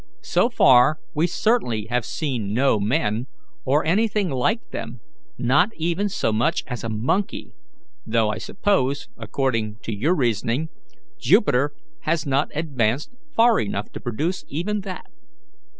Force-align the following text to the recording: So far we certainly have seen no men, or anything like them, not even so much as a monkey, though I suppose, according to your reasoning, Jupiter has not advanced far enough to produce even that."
So 0.23 0.49
far 0.49 0.99
we 1.13 1.27
certainly 1.27 1.85
have 1.91 2.07
seen 2.07 2.55
no 2.55 2.79
men, 2.79 3.27
or 3.65 3.85
anything 3.85 4.31
like 4.31 4.71
them, 4.71 4.99
not 5.37 5.69
even 5.75 6.09
so 6.09 6.33
much 6.33 6.63
as 6.65 6.83
a 6.83 6.89
monkey, 6.89 7.53
though 8.03 8.29
I 8.31 8.39
suppose, 8.39 9.09
according 9.15 9.75
to 9.83 9.93
your 9.93 10.15
reasoning, 10.15 10.69
Jupiter 11.19 11.73
has 11.99 12.25
not 12.25 12.49
advanced 12.55 13.11
far 13.35 13.59
enough 13.59 13.91
to 13.91 13.99
produce 13.99 14.43
even 14.47 14.81
that." 14.81 15.05